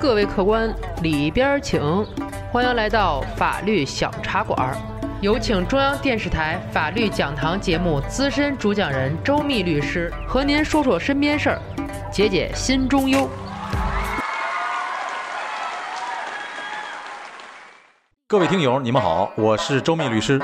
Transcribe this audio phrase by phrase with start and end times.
[0.00, 2.06] 各位客官，里边请！
[2.52, 4.56] 欢迎来到法律小茶馆，
[5.20, 11.58] 有请中央电视台法律讲堂节目资深主讲人周密律师和您说说身边事儿，
[12.12, 13.28] 解解心中忧。
[18.28, 20.40] 各位听友，你们好，我是周密律师。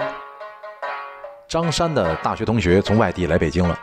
[1.47, 3.79] 张山的大学同学从外地来北京了，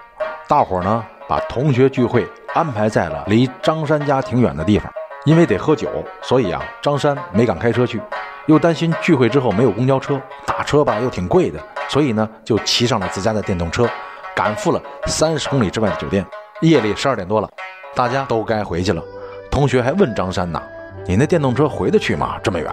[0.50, 4.92] 大伙儿呢把同学聚会安排在了离张山家挺远的地方。
[5.26, 5.88] 因为得喝酒，
[6.22, 8.02] 所以啊，张山没敢开车去，
[8.48, 13.88] 又担心聚会之后没有公交车，打车吧又挺贵的，所以呢，就骑上了自家的电动车，
[14.36, 16.26] 赶赴了三十公里之外的酒店。
[16.62, 17.50] 夜里十二点多了，
[17.94, 19.04] 大家都该回去了。
[19.52, 20.62] 同学还问张山呢
[21.06, 22.40] ：“你那电动车回得去吗？
[22.42, 22.72] 这么远？”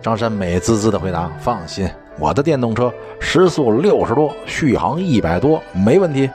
[0.00, 6.30] 张山美滋滋的回答：“放心，我的电动车时速六十多，续航一百多，没问题。”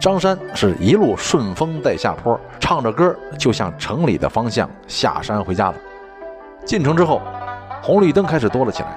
[0.00, 5.74] 张山是一路顺风带下坡，唱着歌就向城里的方向下山回家了。
[6.64, 7.22] 进城之后，
[7.82, 8.88] 红绿灯开始多了起来。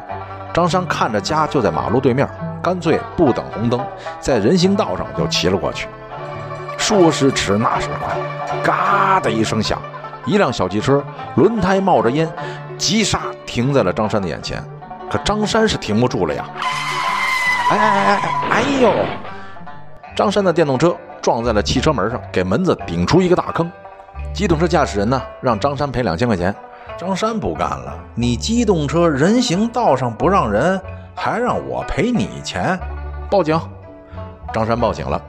[0.54, 2.28] 张山看着家就在马路对面，
[2.62, 3.80] 干脆不等红灯，
[4.20, 5.88] 在人行道上就骑了过去。
[6.78, 8.18] 说时迟，那时快，
[8.64, 9.82] 嘎的一声响，
[10.26, 11.04] 一辆小汽车
[11.36, 12.28] 轮胎冒着烟，
[12.78, 14.64] 急刹停在了张山的眼前。
[15.10, 16.44] 可张山是停不住了呀！
[17.70, 18.92] 哎哎哎哎哎呦！
[20.18, 23.72] 张山的电动车撞在了汽车门上，给门子顶出一个大坑。
[24.34, 26.54] 机动车驾驶人呢，让张山赔两千块钱。
[26.98, 30.82] 张山不干了：“你机动车人行道上不让人，
[31.14, 32.80] 还让我赔你钱？”
[33.30, 33.62] 报警！
[34.52, 35.22] 张山报警了。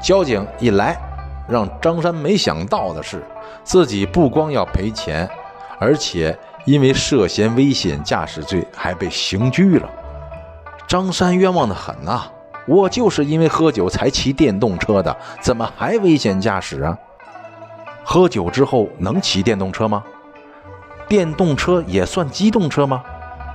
[0.00, 0.96] 交警一来，
[1.48, 3.24] 让张山没想到的是，
[3.64, 5.28] 自己不光要赔钱，
[5.80, 9.90] 而且因为涉嫌危险驾驶罪还被刑拘了。
[10.86, 12.22] 张山冤枉的很呐！
[12.66, 16.96] 我就是因为喝酒才骑电动车的，怎么还危险驾驶啊？
[18.04, 20.02] 喝酒之后能骑电动车吗？
[21.08, 23.02] 电动车也算机动车吗？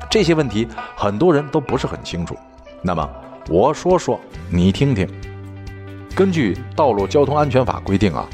[0.09, 2.35] 这些问题很多人都不是很清楚。
[2.81, 3.09] 那么
[3.49, 4.19] 我说说，
[4.49, 5.07] 你听听。
[6.15, 8.27] 根据《道路交通安全法》规定啊，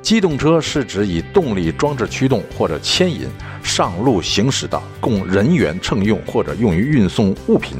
[0.00, 3.28] 机动车是指以动力装置驱动或者牵引
[3.62, 7.76] 上路行驶的，供人员乘用或者用于运送物品。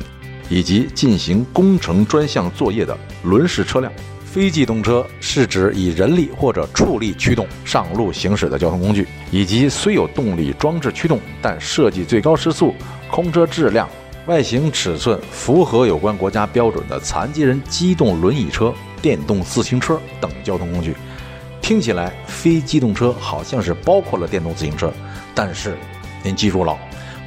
[0.49, 3.93] 以及进行工程专项作业的轮式车辆，
[4.25, 12.75] 非机动车是指以人力或者畜力驱动上路行驶的交通工具，以及虽有动力装置驱动，但设计最高时速、
[13.11, 13.89] 空车质量、
[14.27, 20.95] 外形尺寸符合有关国家标准的残疾人机动轮椅车、电动自行车等交通工具。
[21.61, 24.91] 听起来，非机动车好像是包括了电动自行车，
[25.35, 25.77] 但是
[26.23, 26.75] 您记住了，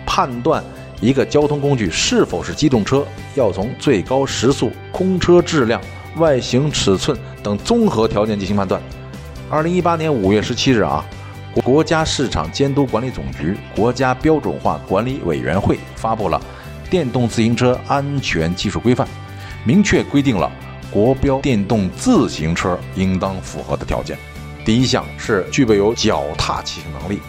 [0.05, 0.63] 判断。
[1.01, 5.81] 一个交通工具是否是机动车，要从最高时速、空车质量、
[6.17, 8.79] 外形尺寸等综合条件进行判断。
[9.50, 11.03] 二零一八年五月十七日啊，
[11.63, 16.39] 国家市场监督管理总局、国家标准化管理委员会发布了
[16.89, 19.07] 《电动自行车安全技术规范》，
[19.66, 20.50] 明确规定了
[20.91, 24.16] 国标电动自行车应当符合的条件。
[24.63, 27.19] 第一项是具备有脚踏骑行能力。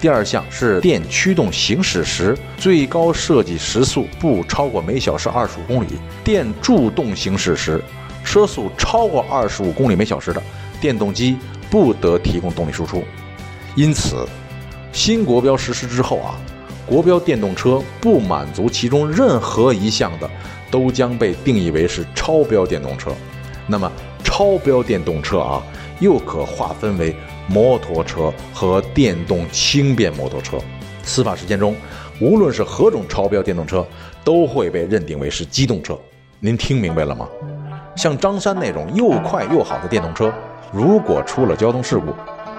[0.00, 5.88] 第二项是电驱动行驶时最高设计时速不超过每小时二十五公里；
[6.22, 7.82] 电助动行驶时，
[8.24, 10.40] 车速超过二十五公里每小时的
[10.80, 11.36] 电动机
[11.68, 13.02] 不得提供动力输出。
[13.74, 14.24] 因此，
[14.92, 16.38] 新国标实施之后啊，
[16.86, 20.30] 国标电动车不满足其中任何一项的，
[20.70, 23.10] 都将被定义为是超标电动车。
[23.66, 23.90] 那么，
[24.22, 25.60] 超标电动车啊，
[25.98, 27.16] 又可划分为。
[27.48, 30.58] 摩托车和电动轻便摩托车，
[31.02, 31.74] 司法实践中，
[32.20, 33.84] 无论是何种超标电动车，
[34.22, 35.98] 都会被认定为是机动车。
[36.40, 37.26] 您听明白了吗？
[37.96, 40.32] 像张三那种又快又好的电动车，
[40.70, 42.14] 如果出了交通事故，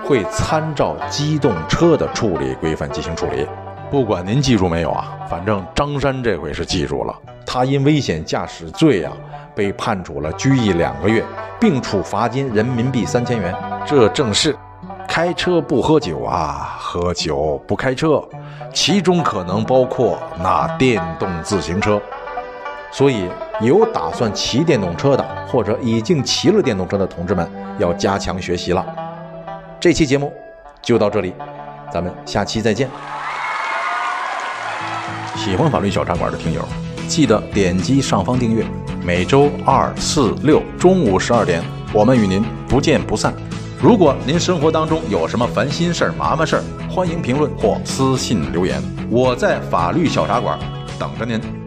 [0.06, 3.48] 会参照机动车的处理规范进行处理。
[3.92, 7.16] 不管您记住没有啊，反正张三这回是记住了。
[7.46, 9.14] 他因危险驾驶罪啊，
[9.56, 11.24] 被判处了拘役两个月，
[11.60, 13.56] 并处罚金人民币三千元。
[13.86, 14.56] 这正是。
[15.22, 18.24] 开车不喝酒啊，喝酒不开车，
[18.74, 22.02] 其中可能包括那电动自行车。
[22.90, 23.28] 所以，
[23.60, 28.86] 有打算骑电动车的，或者已经骑了电动车的同志们，要加强学习了。
[29.78, 30.32] 这期节目
[30.82, 31.34] 就到这里，
[31.92, 32.90] 咱们下期再见。
[35.36, 36.66] 喜欢法律小茶馆的听友，
[37.10, 38.66] 记得点击上方订阅。
[39.04, 41.62] 每周二、四、六中午十二点，
[41.92, 43.34] 我们与您不见不散。
[43.82, 50.60] 如果您生活当中有什么烦心事儿、麻烦事儿，欢迎评论或私信留言，我在法律小茶馆
[51.00, 51.59] 等着您。